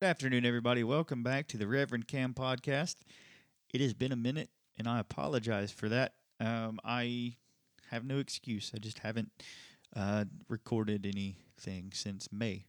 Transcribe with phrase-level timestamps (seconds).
[0.00, 0.84] Good afternoon, everybody.
[0.84, 2.94] Welcome back to the Reverend Cam podcast.
[3.74, 6.12] It has been a minute, and I apologize for that.
[6.38, 7.34] Um, I
[7.90, 8.70] have no excuse.
[8.72, 9.32] I just haven't
[9.96, 12.66] uh, recorded anything since May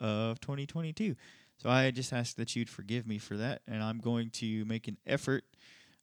[0.00, 1.16] of 2022.
[1.56, 4.86] So I just ask that you'd forgive me for that, and I'm going to make
[4.86, 5.42] an effort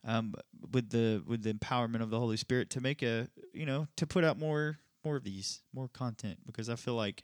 [0.03, 0.35] um,
[0.73, 4.05] with the with the empowerment of the Holy Spirit to make a you know to
[4.05, 7.23] put out more more of these more content because I feel like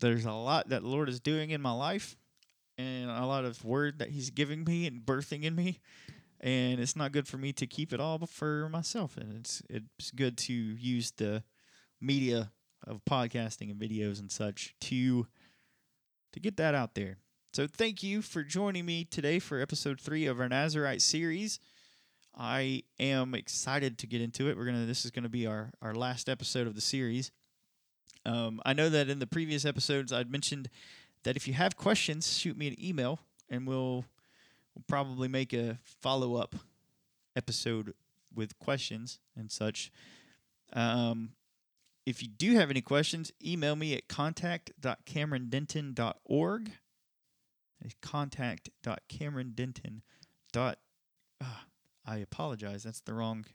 [0.00, 2.16] there's a lot that the Lord is doing in my life
[2.76, 5.80] and a lot of word that He's giving me and birthing in me.
[6.40, 9.16] And it's not good for me to keep it all for myself.
[9.16, 11.42] And it's it's good to use the
[12.00, 12.52] media
[12.86, 15.26] of podcasting and videos and such to
[16.32, 17.18] to get that out there.
[17.52, 21.58] So thank you for joining me today for episode three of our Nazarite series.
[22.36, 24.56] I am excited to get into it.
[24.56, 27.32] We're gonna this is gonna be our, our last episode of the series.
[28.28, 30.68] Um, I know that in the previous episodes I'd mentioned
[31.22, 34.04] that if you have questions, shoot me an email and we'll,
[34.74, 36.54] we'll probably make a follow up
[37.34, 37.94] episode
[38.34, 39.90] with questions and such.
[40.74, 41.30] Um,
[42.04, 46.72] if you do have any questions, email me at contact.camerondenton.org.
[47.80, 50.00] It's contact.camerondenton.
[50.54, 50.74] Uh,
[52.06, 52.82] I apologize.
[52.82, 53.46] That's the wrong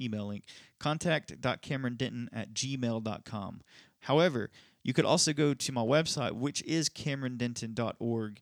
[0.00, 0.44] email link.
[0.78, 3.60] Contact.camerondenton at gmail.com.
[4.00, 4.50] However,
[4.84, 8.40] you could also go to my website, which is camerondenton.org,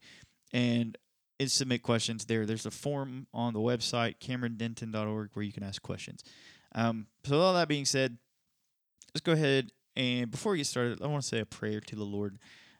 [0.52, 0.98] and
[1.46, 2.46] submit questions there.
[2.46, 6.22] There's a form on the website, camerondenton.org, where you can ask questions.
[6.74, 8.18] Um, so, all that being said,
[9.14, 11.96] let's go ahead and before we get started, I want to say a prayer to
[11.96, 12.38] the Lord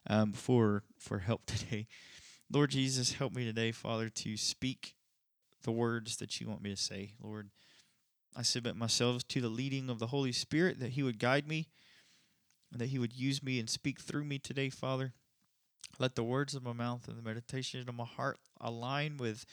[0.09, 1.87] um, for for help today.
[2.53, 4.95] Lord Jesus, help me today, Father, to speak
[5.65, 7.15] the words that you want me to say.
[7.21, 7.51] Lord,
[8.37, 11.69] I submit myself to the leading of the Holy Spirit that He would guide me
[12.71, 15.15] and that He would use me and speak through me today, Father.
[15.99, 19.47] Let the words of my mouth and the meditation of my heart align with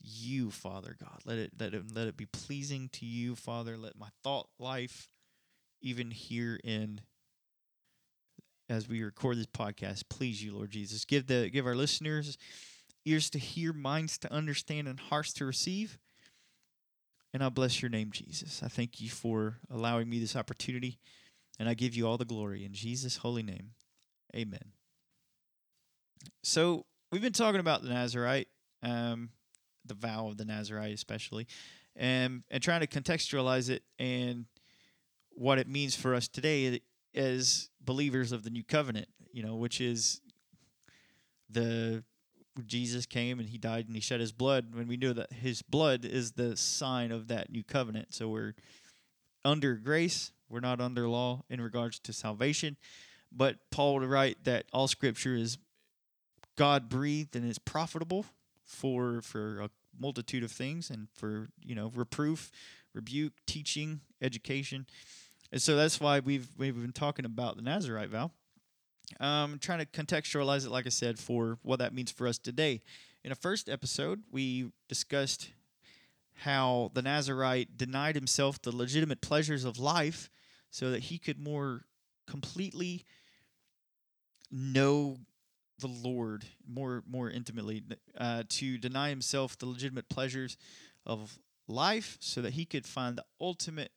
[0.00, 1.20] you, Father God.
[1.26, 3.76] Let it let it let it be pleasing to you, Father.
[3.76, 5.10] Let my thought life,
[5.82, 7.02] even here in
[8.70, 11.04] as we record this podcast, please you, Lord Jesus.
[11.04, 12.38] Give the give our listeners
[13.04, 15.98] ears to hear, minds to understand, and hearts to receive.
[17.32, 18.62] And I bless your name, Jesus.
[18.62, 20.98] I thank you for allowing me this opportunity
[21.58, 23.72] and I give you all the glory in Jesus' holy name.
[24.34, 24.72] Amen.
[26.42, 28.48] So, we've been talking about the Nazarite,
[28.82, 29.30] um,
[29.84, 31.46] the vow of the Nazarite, especially,
[31.96, 34.46] and, and trying to contextualize it and
[35.30, 36.80] what it means for us today
[37.14, 40.20] as believers of the new covenant, you know, which is
[41.48, 42.04] the
[42.66, 45.62] Jesus came and he died and he shed his blood when we know that his
[45.62, 48.14] blood is the sign of that new covenant.
[48.14, 48.54] So we're
[49.44, 52.76] under grace, we're not under law in regards to salvation.
[53.32, 55.58] But Paul would write that all scripture is
[56.56, 58.26] God breathed and is profitable
[58.64, 62.50] for for a multitude of things and for, you know, reproof,
[62.94, 64.86] rebuke, teaching, education.
[65.52, 68.32] And so that's why we've we've been talking about the Nazarite vow.
[69.18, 72.82] Um, trying to contextualize it, like I said, for what that means for us today.
[73.24, 75.50] In a first episode, we discussed
[76.34, 80.30] how the Nazarite denied himself the legitimate pleasures of life
[80.70, 81.84] so that he could more
[82.26, 83.04] completely
[84.50, 85.18] know
[85.80, 87.82] the Lord more more intimately,
[88.16, 90.56] uh, to deny himself the legitimate pleasures
[91.04, 93.92] of life, so that he could find the ultimate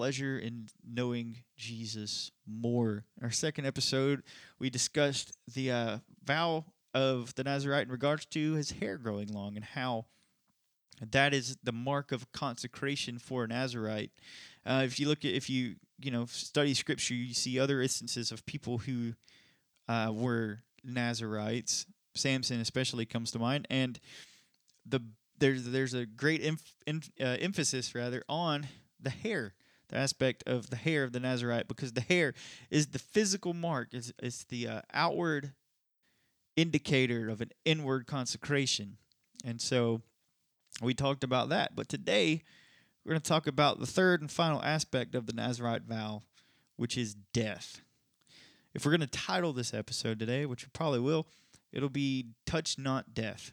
[0.00, 3.04] pleasure in knowing Jesus more.
[3.18, 4.22] In our second episode,
[4.58, 9.56] we discussed the uh, vow of the Nazarite in regards to his hair growing long
[9.56, 10.06] and how
[11.10, 14.10] that is the mark of consecration for a Nazarite.
[14.64, 18.32] Uh, if you look at, if you you know study Scripture, you see other instances
[18.32, 19.12] of people who
[19.86, 21.84] uh, were Nazarites.
[22.14, 24.00] Samson especially comes to mind, and
[24.86, 25.00] the
[25.38, 28.66] there's there's a great inf, uh, emphasis rather on
[29.02, 29.54] the hair,
[29.90, 32.32] the aspect of the hair of the Nazarite, because the hair
[32.70, 35.52] is the physical mark, it's, it's the uh, outward
[36.56, 38.96] indicator of an inward consecration,
[39.44, 40.00] and so
[40.80, 41.76] we talked about that.
[41.76, 42.42] But today,
[43.04, 46.22] we're going to talk about the third and final aspect of the Nazarite vow,
[46.76, 47.80] which is death.
[48.74, 51.26] If we're going to title this episode today, which we probably will,
[51.72, 53.52] it'll be Touch Not Death.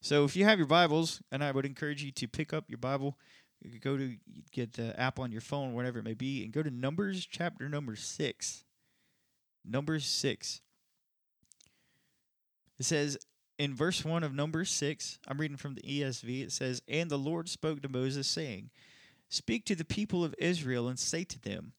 [0.00, 2.78] So if you have your Bibles, and I would encourage you to pick up your
[2.78, 3.18] Bible,
[3.80, 4.16] go to
[4.52, 7.68] get the app on your phone, whatever it may be, and go to Numbers chapter
[7.68, 8.64] number six.
[9.64, 10.60] Numbers six.
[12.78, 13.18] It says,
[13.58, 17.18] in verse 1 of Numbers 6, I'm reading from the ESV, it says, And the
[17.18, 18.70] Lord spoke to Moses, saying,
[19.28, 21.72] Speak to the people of Israel and say to them,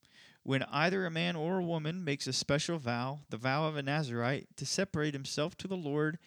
[0.43, 3.83] when either a man or a woman makes a special vow, the vow of a
[3.83, 6.17] Nazarite, to separate himself to the Lord,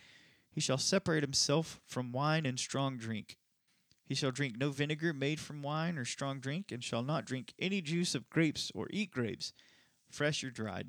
[0.50, 3.36] he shall separate himself from wine and strong drink.
[4.12, 7.54] He shall drink no vinegar made from wine or strong drink, and shall not drink
[7.58, 9.54] any juice of grapes or eat grapes,
[10.10, 10.88] fresh or dried.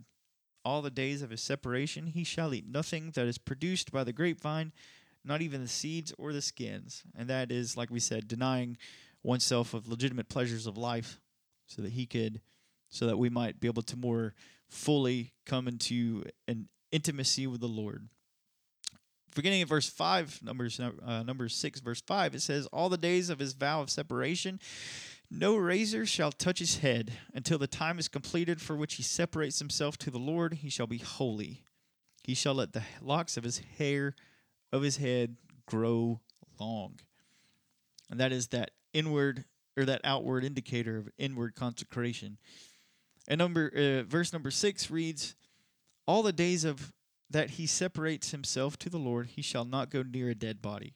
[0.65, 4.11] All the days of his separation he shall eat nothing that is produced by the
[4.11, 4.73] grapevine,
[5.23, 7.03] not even the seeds or the skins.
[7.15, 8.75] And that is, like we said, denying
[9.23, 11.21] oneself of legitimate pleasures of life
[11.65, 12.41] so that he could
[12.89, 14.33] so that we might be able to more
[14.67, 18.09] fully come into an intimacy with the Lord.
[19.33, 23.29] Beginning at verse 5, Numbers, uh, Numbers 6, verse 5, it says, All the days
[23.29, 24.59] of his vow of separation,
[25.31, 29.59] no razor shall touch his head until the time is completed for which he separates
[29.59, 30.55] himself to the Lord.
[30.55, 31.63] He shall be holy.
[32.23, 34.15] He shall let the locks of his hair
[34.71, 36.21] of his head grow
[36.59, 36.99] long.
[38.09, 39.45] And that is that inward
[39.75, 42.37] or that outward indicator of inward consecration.
[43.27, 45.35] And number uh, verse number 6 reads,
[46.05, 46.93] "All the days of
[47.33, 50.93] that he separates himself to the Lord, he shall not go near a dead body,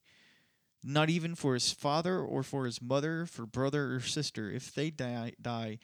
[0.83, 4.91] not even for his father or for his mother, for brother or sister, if they
[4.91, 5.79] die, die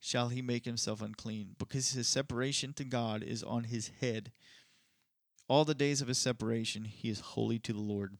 [0.00, 4.32] shall he make himself unclean, because his separation to God is on his head.
[5.46, 8.16] All the days of his separation he is holy to the Lord."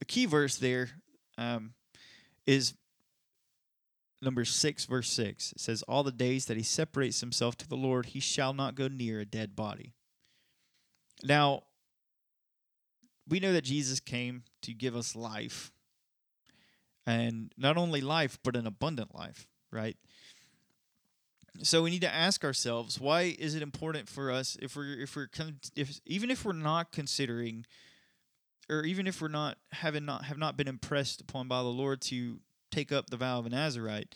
[0.00, 0.90] A key verse there
[1.38, 1.74] um,
[2.44, 2.74] is
[4.22, 7.76] number 6 verse 6 it says all the days that he separates himself to the
[7.76, 9.94] lord he shall not go near a dead body.
[11.24, 11.64] Now
[13.28, 15.72] we know that jesus came to give us life
[17.06, 19.96] and not only life but an abundant life right?
[21.62, 25.16] So we need to ask ourselves why is it important for us if we're if
[25.16, 25.28] we're
[25.74, 27.66] if even if we're not considering
[28.70, 32.00] or even if we're not having not have not been impressed upon by the Lord
[32.02, 32.40] to
[32.72, 34.14] take up the vow of a Nazarite,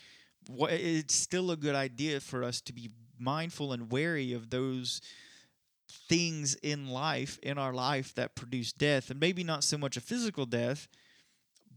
[0.49, 5.00] it's still a good idea for us to be mindful and wary of those
[6.08, 9.11] things in life in our life that produce death.
[9.11, 10.88] And maybe not so much a physical death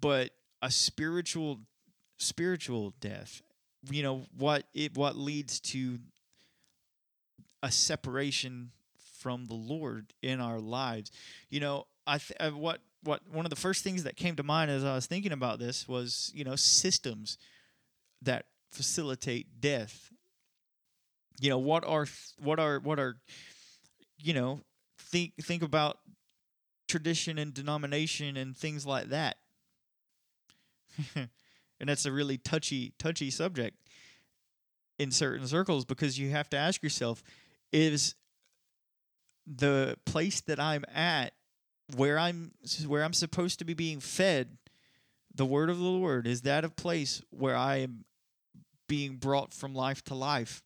[0.02, 0.32] but
[0.62, 1.60] a spiritual
[2.18, 3.42] spiritual death.
[3.90, 6.00] You know what it what leads to
[7.64, 8.72] a separation
[9.20, 11.12] from the lord in our lives.
[11.50, 14.44] You know i th- uh, what what one of the first things that came to
[14.44, 17.38] mind as I was thinking about this was you know systems
[18.22, 20.12] that facilitate death.
[21.40, 22.08] You know what are
[22.42, 23.18] what are what are
[24.18, 24.62] you know
[24.98, 26.00] think think about
[26.88, 29.38] tradition and denomination and things like that.
[31.16, 31.30] and
[31.88, 33.78] that's a really touchy touchy subject
[34.98, 37.24] in certain circles because you have to ask yourself
[37.72, 38.16] is
[39.48, 41.34] the place that I'm at
[41.96, 42.52] where I'm
[42.88, 44.58] where I'm supposed to be being fed
[45.40, 48.04] the word of the Lord is that a place where I am
[48.88, 50.62] being brought from life to life.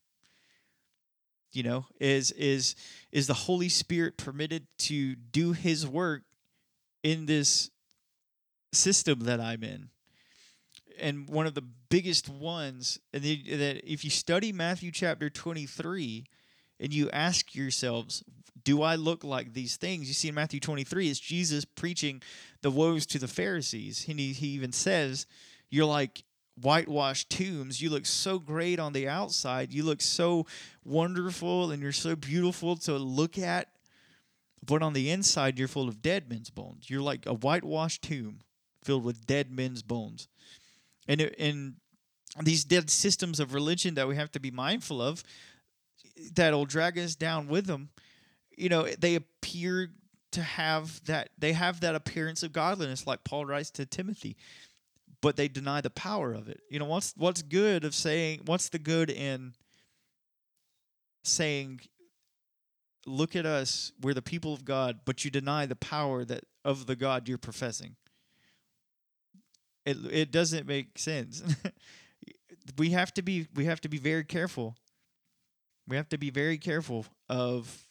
[1.51, 2.75] You know is is
[3.11, 6.23] is the holy spirit permitted to do his work
[7.03, 7.69] in this
[8.71, 9.89] system that i'm in?
[10.99, 16.25] And one of the biggest ones that if you study matthew chapter 23
[16.79, 18.23] and you ask yourselves
[18.63, 20.07] do I look like these things?
[20.07, 22.21] You see in Matthew 23, it's Jesus preaching
[22.61, 24.05] the woes to the Pharisees.
[24.07, 25.25] And he, he even says,
[25.69, 26.23] You're like
[26.61, 27.81] whitewashed tombs.
[27.81, 29.73] You look so great on the outside.
[29.73, 30.45] You look so
[30.85, 33.69] wonderful and you're so beautiful to look at.
[34.65, 36.89] But on the inside, you're full of dead men's bones.
[36.89, 38.39] You're like a whitewashed tomb
[38.81, 40.29] filled with dead men's bones.
[41.05, 41.73] And, and
[42.41, 45.21] these dead systems of religion that we have to be mindful of
[46.35, 47.89] that'll drag us down with them
[48.57, 49.89] you know, they appear
[50.31, 54.35] to have that they have that appearance of godliness like Paul writes to Timothy
[55.21, 56.59] but they deny the power of it.
[56.69, 59.53] You know what's what's good of saying what's the good in
[61.23, 61.81] saying
[63.05, 66.87] look at us we're the people of God but you deny the power that of
[66.87, 67.95] the God you're professing?
[69.85, 71.43] It it doesn't make sense.
[72.77, 74.77] We have to be we have to be very careful
[75.87, 77.87] we have to be very careful of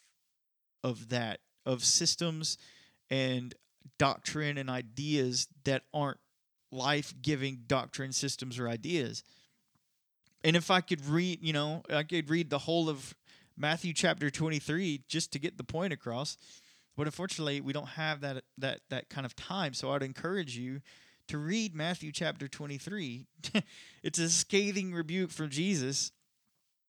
[0.83, 2.59] of that of systems
[3.11, 3.55] and
[3.99, 6.19] doctrine and ideas that aren't
[6.71, 9.23] life-giving doctrine systems or ideas.
[10.43, 13.15] And if i could read you know i could read the whole of
[13.57, 16.37] matthew chapter 23 just to get the point across
[16.97, 19.75] but unfortunately we don't have that that that kind of time.
[19.75, 20.81] So i'd encourage you
[21.29, 23.27] to read matthew chapter 23
[24.03, 26.11] it's a scathing rebuke from jesus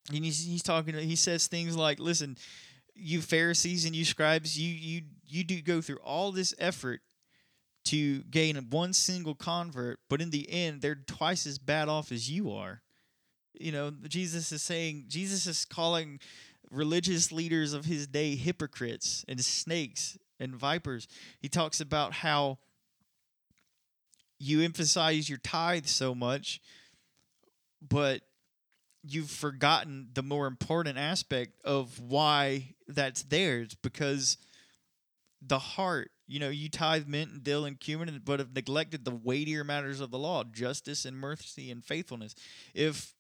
[0.10, 2.38] and he's, he's talking he says things like listen
[2.96, 7.02] you Pharisees and you scribes, you you you do go through all this effort
[7.86, 12.30] to gain one single convert, but in the end, they're twice as bad off as
[12.30, 12.82] you are.
[13.60, 16.20] you know, Jesus is saying, Jesus is calling
[16.72, 21.08] religious leaders of his day hypocrites and snakes and vipers.
[21.40, 22.58] He talks about how
[24.40, 26.62] you emphasize your tithe so much,
[27.82, 28.22] but
[29.04, 33.60] you've forgotten the more important aspect of why that's there.
[33.60, 34.38] It's because
[35.42, 39.12] the heart, you know, you tithe mint and dill and cumin, but have neglected the
[39.12, 42.34] weightier matters of the law, justice and mercy and faithfulness.
[42.74, 43.14] If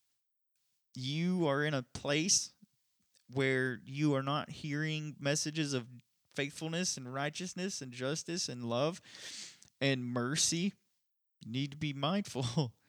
[0.95, 2.51] you are in a place
[3.33, 5.85] where you are not hearing messages of
[6.35, 9.01] faithfulness and righteousness and justice and love
[9.81, 10.73] and mercy,
[11.45, 12.71] you need to be mindful.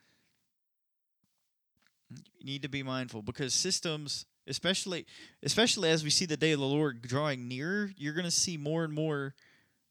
[2.09, 5.05] you need to be mindful because systems especially
[5.43, 8.57] especially as we see the day of the Lord drawing nearer, you're going to see
[8.57, 9.33] more and more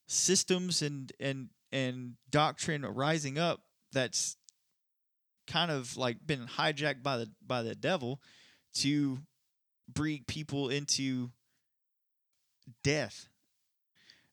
[0.06, 4.36] systems and and and doctrine rising up that's
[5.46, 8.20] kind of like been hijacked by the by the devil
[8.74, 9.18] to
[9.92, 11.30] bring people into
[12.82, 13.28] death.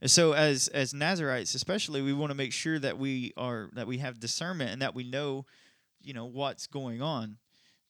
[0.02, 3.88] And so as as Nazarites especially we want to make sure that we are that
[3.88, 5.46] we have discernment and that we know
[6.02, 7.38] you know what's going on.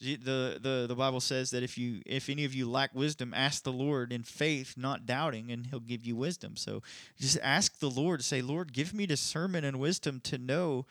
[0.01, 3.63] The, the the Bible says that if you if any of you lack wisdom ask
[3.63, 6.55] the Lord in faith not doubting and he'll give you wisdom.
[6.55, 6.81] So
[7.19, 10.87] just ask the Lord say Lord give me discernment and wisdom to know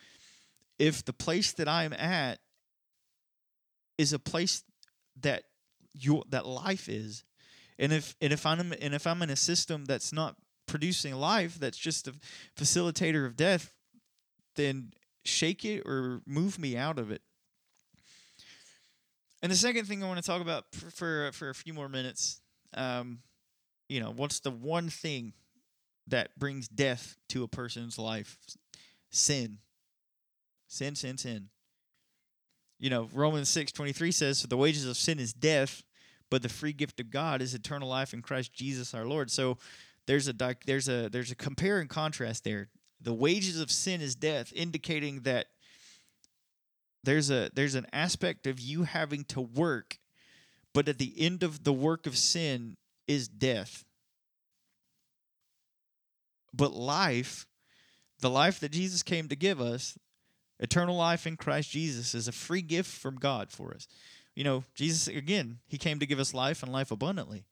[0.78, 2.38] if the place that I'm at
[3.98, 4.62] is a place
[5.20, 5.42] that
[5.92, 7.24] your that life is
[7.78, 10.36] and if and if I'm and if I'm in a system that's not
[10.66, 12.14] producing life that's just a
[12.56, 13.72] facilitator of death
[14.56, 14.92] then
[15.24, 17.22] shake it or move me out of it
[19.42, 21.88] and the second thing I want to talk about for for, for a few more
[21.88, 22.40] minutes
[22.74, 23.20] um
[23.88, 25.32] you know what's the one thing
[26.06, 28.38] that brings death to a person's life
[29.10, 29.58] sin
[30.68, 31.48] sin sin sin
[32.80, 35.84] you know, Romans 6 23 says, So the wages of sin is death,
[36.30, 39.30] but the free gift of God is eternal life in Christ Jesus our Lord.
[39.30, 39.58] So
[40.06, 42.70] there's a there's a there's a compare and contrast there.
[43.02, 45.48] The wages of sin is death, indicating that
[47.04, 49.98] there's a there's an aspect of you having to work,
[50.72, 52.76] but at the end of the work of sin
[53.06, 53.84] is death.
[56.52, 57.46] But life,
[58.20, 59.96] the life that Jesus came to give us,
[60.60, 63.88] Eternal life in Christ Jesus is a free gift from God for us.
[64.36, 67.46] You know, Jesus, again, he came to give us life and life abundantly.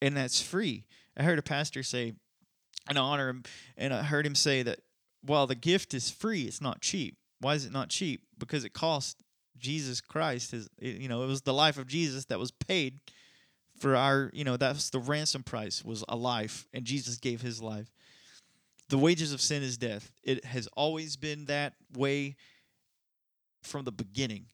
[0.00, 0.84] And that's free.
[1.16, 2.14] I heard a pastor say,
[2.88, 3.42] and I honor him,
[3.76, 4.80] and I heard him say that
[5.22, 7.18] while the gift is free, it's not cheap.
[7.40, 8.22] Why is it not cheap?
[8.38, 9.22] Because it cost
[9.58, 13.00] Jesus Christ his you know, it was the life of Jesus that was paid
[13.78, 17.62] for our, you know, that's the ransom price was a life and Jesus gave his
[17.62, 17.90] life
[18.88, 20.12] the wages of sin is death.
[20.22, 22.36] It has always been that way
[23.62, 24.46] from the beginning.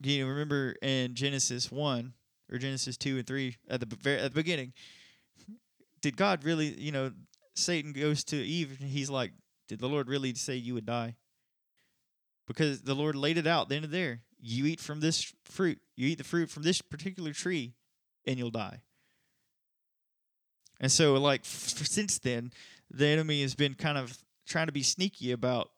[0.00, 2.12] You remember in Genesis 1
[2.50, 4.72] or Genesis 2 and 3 at the very at the beginning,
[6.00, 7.12] did God really, you know,
[7.54, 9.32] Satan goes to Eve and he's like,
[9.68, 11.16] Did the Lord really say you would die?
[12.48, 14.22] Because the Lord laid it out then and there.
[14.40, 17.74] You eat from this fruit, you eat the fruit from this particular tree,
[18.26, 18.80] and you'll die.
[20.80, 22.52] And so, like, since then,
[22.90, 25.70] the enemy has been kind of trying to be sneaky about,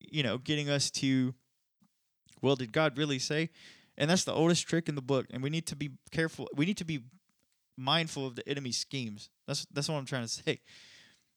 [0.00, 1.34] you know, getting us to,
[2.40, 3.50] well, did God really say?
[3.98, 5.26] And that's the oldest trick in the book.
[5.30, 6.48] And we need to be careful.
[6.54, 7.00] We need to be
[7.76, 9.28] mindful of the enemy's schemes.
[9.46, 10.60] That's that's what I'm trying to say.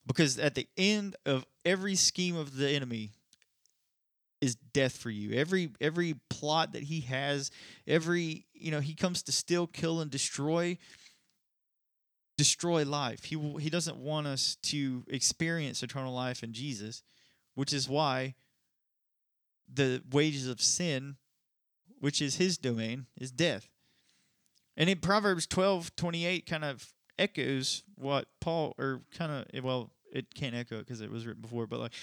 [0.07, 3.11] Because at the end of every scheme of the enemy
[4.41, 5.31] is death for you.
[5.31, 7.51] Every every plot that he has,
[7.87, 10.77] every you know, he comes to steal, kill, and destroy
[12.37, 13.25] destroy life.
[13.25, 17.03] He he doesn't want us to experience eternal life in Jesus,
[17.55, 18.35] which is why
[19.71, 21.15] the wages of sin,
[21.99, 23.69] which is his domain, is death.
[24.77, 30.33] And in Proverbs 12, 28 kind of echoes what Paul or kind of well, it
[30.35, 31.93] can't echo it because it was written before, but like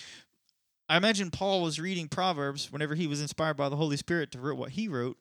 [0.93, 4.39] I imagine Paul was reading Proverbs whenever he was inspired by the Holy Spirit to
[4.39, 5.17] write what he wrote.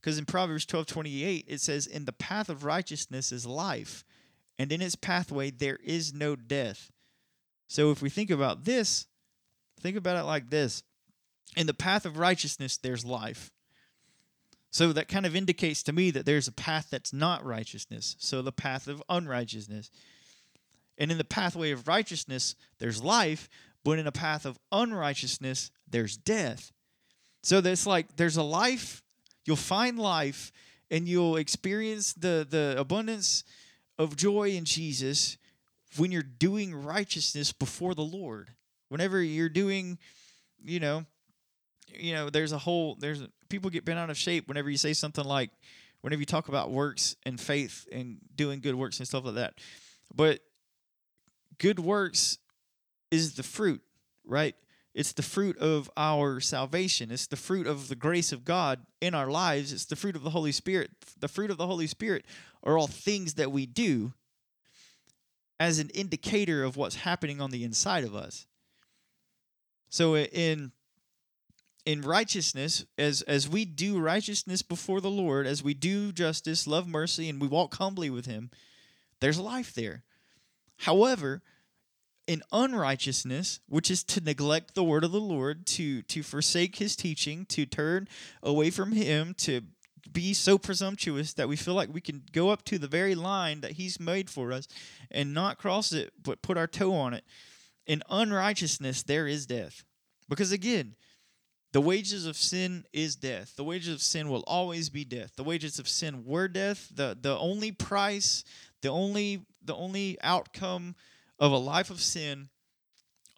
[0.00, 4.02] Because in Proverbs 12, 28, it says, In the path of righteousness is life,
[4.58, 6.90] and in its pathway there is no death.
[7.68, 9.08] So if we think about this,
[9.78, 10.84] think about it like this
[11.54, 13.50] in the path of righteousness, there's life.
[14.70, 18.16] So that kind of indicates to me that there's a path that's not righteousness.
[18.20, 19.90] So the path of unrighteousness.
[20.96, 23.50] And in the pathway of righteousness, there's life,
[23.84, 26.72] but in a path of unrighteousness, there's death.
[27.42, 29.02] So that's like there's a life,
[29.46, 30.52] you'll find life,
[30.90, 33.44] and you'll experience the the abundance
[33.98, 35.38] of joy in Jesus
[35.96, 38.50] when you're doing righteousness before the Lord.
[38.88, 39.98] Whenever you're doing,
[40.62, 41.04] you know,
[41.94, 44.92] you know, there's a whole there's people get bent out of shape whenever you say
[44.92, 45.50] something like
[46.02, 49.54] whenever you talk about works and faith and doing good works and stuff like that.
[50.14, 50.40] But
[51.58, 52.38] good works
[53.10, 53.82] is the fruit,
[54.24, 54.54] right?
[54.94, 57.10] It's the fruit of our salvation.
[57.10, 59.72] It's the fruit of the grace of God in our lives.
[59.72, 60.90] It's the fruit of the Holy Spirit.
[61.18, 62.24] The fruit of the Holy Spirit
[62.62, 64.12] are all things that we do
[65.60, 68.46] as an indicator of what's happening on the inside of us.
[69.90, 70.72] So in
[71.86, 76.88] in righteousness as as we do righteousness before the Lord, as we do justice, love
[76.88, 78.50] mercy and we walk humbly with him,
[79.20, 80.02] there's life there.
[80.78, 81.42] However,
[82.30, 86.94] in unrighteousness, which is to neglect the word of the Lord, to to forsake his
[86.94, 88.06] teaching, to turn
[88.40, 89.62] away from him, to
[90.12, 93.62] be so presumptuous that we feel like we can go up to the very line
[93.62, 94.68] that he's made for us
[95.10, 97.24] and not cross it but put our toe on it.
[97.84, 99.82] In unrighteousness there is death.
[100.28, 100.94] Because again,
[101.72, 103.56] the wages of sin is death.
[103.56, 105.32] The wages of sin will always be death.
[105.34, 106.92] The wages of sin were death.
[106.94, 108.44] The the only price,
[108.82, 110.94] the only the only outcome
[111.40, 112.50] of a life of sin,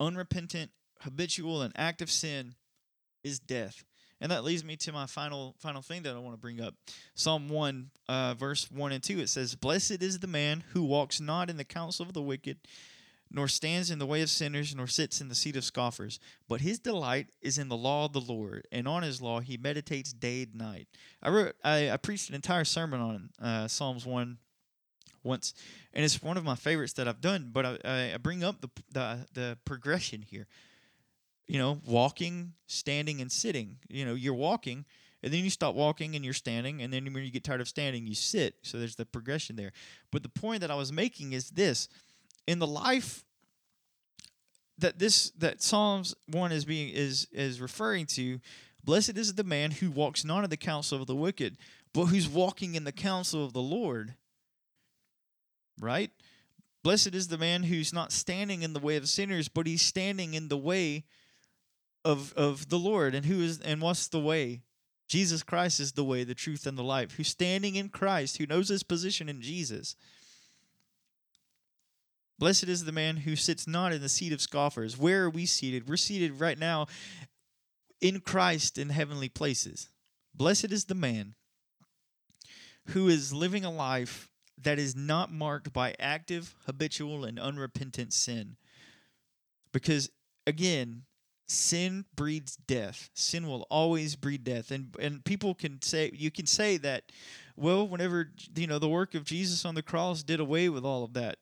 [0.01, 2.55] unrepentant, habitual and active sin
[3.25, 3.85] is death.
[4.21, 6.75] And that leads me to my final final thing that I want to bring up.
[7.15, 11.21] Psalm 1 uh, verse 1 and 2 it says, "Blessed is the man who walks
[11.21, 12.59] not in the counsel of the wicked,
[13.33, 16.21] nor stands in the way of sinners, nor sits in the seat of scoffers.
[16.49, 19.57] But his delight is in the law of the Lord, and on his law he
[19.57, 20.87] meditates day and night.
[21.23, 24.39] I wrote, I, I preached an entire sermon on uh, Psalms one
[25.25, 25.55] once,
[25.93, 27.51] and it's one of my favorites that I've done.
[27.53, 30.47] But I, I bring up the, the the progression here.
[31.47, 33.77] You know, walking, standing, and sitting.
[33.89, 34.85] You know, you're walking.
[35.25, 37.69] And then you stop walking and you're standing, and then when you get tired of
[37.69, 38.57] standing, you sit.
[38.63, 39.73] So there's the progression there.
[40.11, 41.89] But the point that I was making is this
[42.49, 43.25] in the life
[44.79, 48.41] that this that Psalms one is being is is referring to,
[48.83, 51.57] blessed is the man who walks not in the counsel of the wicked,
[51.93, 54.15] but who's walking in the counsel of the Lord.
[55.81, 56.11] Right?
[56.83, 60.35] Blessed is the man who's not standing in the way of sinners, but he's standing
[60.35, 61.05] in the way
[62.05, 63.15] of of the Lord.
[63.15, 64.63] And who is and what's the way?
[65.09, 67.13] Jesus Christ is the way, the truth, and the life.
[67.13, 69.95] Who's standing in Christ, who knows his position in Jesus.
[72.39, 74.99] Blessed is the man who sits not in the seat of scoffers.
[74.99, 75.89] Where are we seated?
[75.89, 76.87] We're seated right now
[78.01, 79.91] in Christ in heavenly places.
[80.35, 81.35] Blessed is the man
[82.89, 84.32] who is living a life
[84.63, 88.57] that is not marked by active, habitual, and unrepentant sin.
[89.73, 90.11] Because,
[90.47, 91.03] again,
[91.47, 93.11] sin breeds death.
[93.15, 94.71] Sin will always breed death.
[94.71, 97.13] And, and people can say, you can say that,
[97.57, 101.05] well, whenever, you know, the work of Jesus on the cross did away with all
[101.05, 101.39] of that.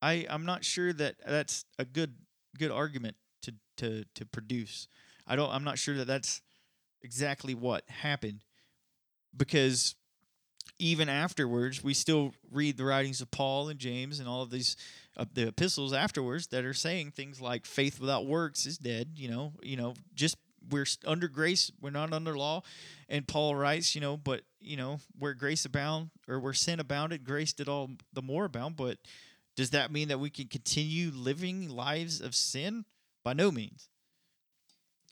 [0.00, 2.14] I I'm not sure that that's a good
[2.56, 4.88] good argument to to to produce.
[5.26, 6.40] I don't I'm not sure that that's
[7.02, 8.44] exactly what happened
[9.36, 9.94] because
[10.78, 14.76] even afterwards we still read the writings of Paul and James and all of these
[15.16, 19.28] uh, the epistles afterwards that are saying things like faith without works is dead, you
[19.28, 20.36] know, you know, just
[20.70, 22.62] we're under grace, we're not under law.
[23.08, 27.24] And Paul writes, you know, but you know, where grace abound or where sin abounded,
[27.24, 28.98] grace did all the more abound, but
[29.56, 32.84] does that mean that we can continue living lives of sin?
[33.24, 33.88] By no means.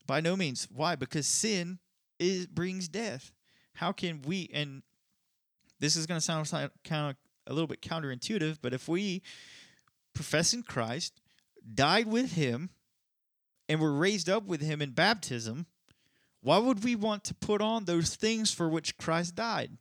[0.07, 0.69] By no means.
[0.73, 0.95] Why?
[0.95, 1.81] Because sin
[2.21, 3.33] is brings death.
[3.75, 4.83] How can we and
[5.81, 6.51] this is going to sound
[6.85, 9.23] kind of a little bit counterintuitive, but if we
[10.15, 11.21] profess in Christ,
[11.75, 12.71] died with him,
[13.69, 15.67] and were raised up with him in baptism,
[16.41, 19.77] why would we want to put on those things for which Christ died?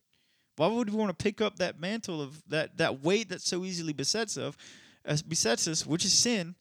[0.58, 3.64] Why would we want to pick up that mantle of that that weight that so
[3.64, 4.58] easily besets of
[5.06, 6.56] uh, besets us, which is sin,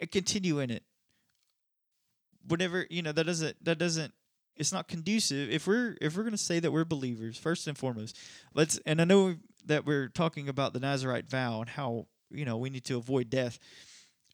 [0.00, 0.82] and continue in it?
[2.48, 4.14] Whatever you know, that doesn't that doesn't
[4.56, 7.76] it's not conducive if we're if we're going to say that we're believers first and
[7.76, 8.18] foremost
[8.54, 12.56] let's and i know that we're talking about the nazarite vow and how you know
[12.56, 13.58] we need to avoid death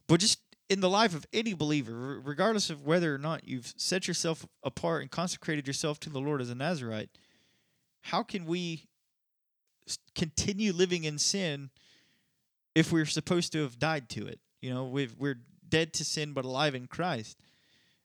[0.06, 4.08] but just in the life of any believer regardless of whether or not you've set
[4.08, 7.10] yourself apart and consecrated yourself to the lord as a nazarite
[8.02, 8.86] how can we
[10.14, 11.70] continue living in sin
[12.74, 14.40] if we're supposed to have died to it.
[14.60, 17.38] You know, we we're dead to sin but alive in Christ.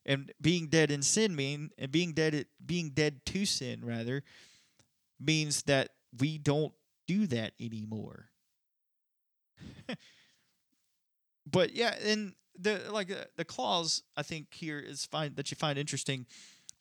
[0.07, 4.23] And being dead in sin mean and being dead being dead to sin rather
[5.19, 6.73] means that we don't
[7.07, 8.29] do that anymore.
[11.45, 15.55] but yeah, and the like uh, the clause I think here is fine that you
[15.55, 16.25] find interesting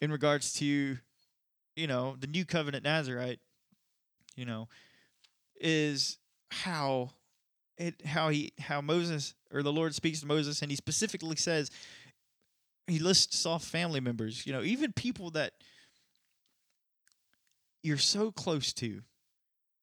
[0.00, 0.98] in regards to
[1.74, 3.40] you know the new covenant Nazarite.
[4.36, 4.68] You know,
[5.60, 6.18] is
[6.50, 7.10] how
[7.78, 11.70] it how he how Moses or the Lord speaks to Moses and he specifically says
[12.86, 15.52] he lists off family members, you know, even people that
[17.82, 19.02] you're so close to,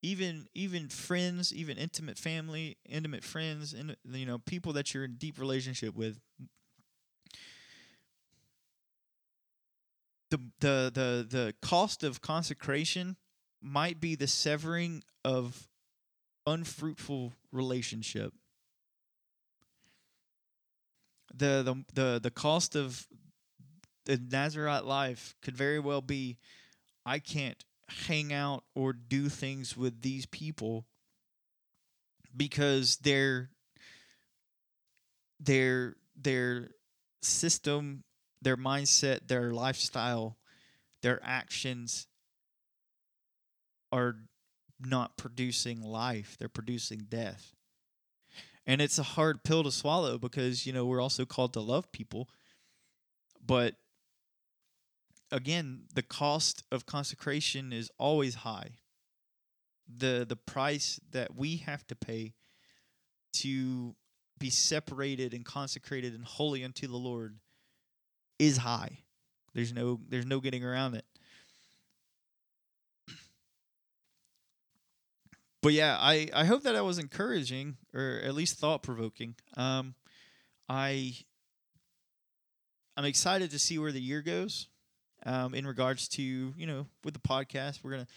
[0.01, 5.15] even even friends, even intimate family, intimate friends, and you know, people that you're in
[5.15, 6.19] deep relationship with.
[10.29, 13.17] The the the the cost of consecration
[13.61, 15.69] might be the severing of
[16.45, 18.33] unfruitful relationship.
[21.35, 23.07] The the the the cost of
[24.05, 26.37] the Nazarite life could very well be
[27.05, 27.63] I can't
[28.07, 30.85] hang out or do things with these people
[32.35, 33.49] because their
[35.39, 36.71] their their
[37.21, 38.03] system,
[38.41, 40.37] their mindset, their lifestyle,
[41.01, 42.07] their actions
[43.91, 44.15] are
[44.79, 47.53] not producing life, they're producing death.
[48.65, 51.91] And it's a hard pill to swallow because, you know, we're also called to love
[51.91, 52.29] people.
[53.45, 53.75] But
[55.31, 58.77] again, the cost of consecration is always high.
[59.93, 62.33] The the price that we have to pay
[63.33, 63.95] to
[64.39, 67.37] be separated and consecrated and holy unto the Lord
[68.39, 68.99] is high.
[69.53, 71.05] There's no there's no getting around it.
[75.63, 79.35] But yeah, I, I hope that I was encouraging or at least thought provoking.
[79.55, 79.95] Um,
[80.69, 81.15] I
[82.95, 84.67] I'm excited to see where the year goes.
[85.25, 88.07] Um, in regards to you know with the podcast, we're gonna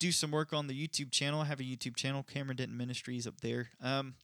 [0.00, 1.40] do some work on the YouTube channel.
[1.40, 3.70] I have a YouTube channel, Cameron Denton Ministries, up there.
[3.80, 4.14] Um,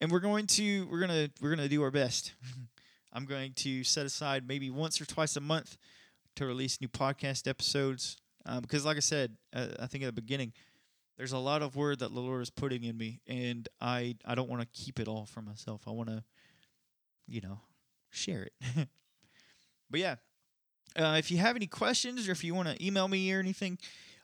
[0.00, 2.32] and we're going to we're gonna we're gonna do our best.
[3.12, 5.76] I'm going to set aside maybe once or twice a month
[6.36, 8.16] to release new podcast episodes.
[8.46, 10.52] Um, because, like I said, uh, I think at the beginning,
[11.20, 14.34] there's a lot of word that the Lord is putting in me, and I I
[14.34, 15.82] don't want to keep it all for myself.
[15.86, 16.24] I want to,
[17.28, 17.60] you know,
[18.08, 18.54] share it.
[19.90, 20.14] but yeah,
[20.96, 23.76] uh, if you have any questions or if you want to email me or anything,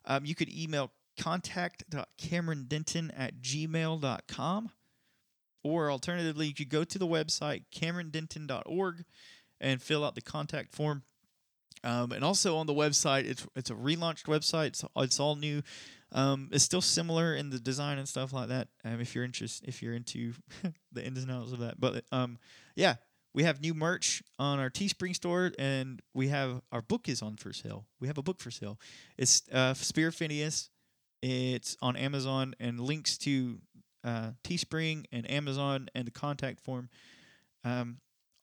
[0.06, 4.70] um, you could email contact.camerondenton at gmail.com.
[5.62, 9.04] Or alternatively, you could go to the website camerondenton.org
[9.60, 11.02] and fill out the contact form.
[11.84, 14.68] Um, and also on the website, it's it's a relaunched website.
[14.68, 15.62] It's, it's all new.
[16.12, 18.68] Um, it's still similar in the design and stuff like that.
[18.84, 20.34] Um, if you're interested, if you're into
[20.92, 22.38] the ins and outs of that, but um,
[22.74, 22.96] yeah,
[23.34, 27.36] we have new merch on our Teespring store, and we have our book is on
[27.36, 27.86] for sale.
[28.00, 28.78] We have a book for sale.
[29.18, 30.70] It's uh, Spear Phineas.
[31.22, 33.58] It's on Amazon, and links to
[34.04, 36.88] uh, Teespring and Amazon and the contact form
[37.64, 37.98] um,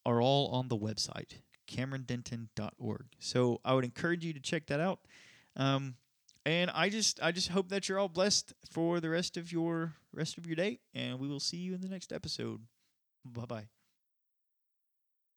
[0.06, 3.06] are all on the website camerondenton.org.
[3.20, 5.00] So I would encourage you to check that out.
[5.56, 5.96] Um,
[6.46, 9.94] and I just I just hope that you're all blessed for the rest of your
[10.14, 12.62] rest of your day and we will see you in the next episode.
[13.26, 13.68] Bye-bye.